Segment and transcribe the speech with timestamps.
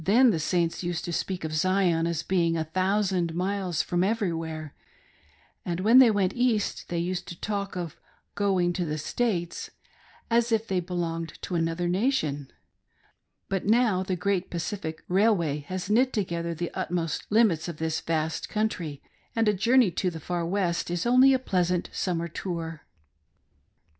[0.03, 4.33] The Saints used then to speak of Zion as being" a thousand miles from every
[4.33, 4.73] where;"
[5.63, 7.95] and when they went East they used to talk of"
[8.43, 9.69] going to the States"
[10.31, 12.51] as if they belonged to another nation:—
[13.47, 18.49] but now the Great Pacific Railway has knit together the utmost limits of this vast
[18.49, 19.03] country,
[19.35, 22.49] and a journey to the Far West is only a pleasant summer tour.
[22.55, 22.87] 1/2 HOW WE BEGAN OUR TRAVELS.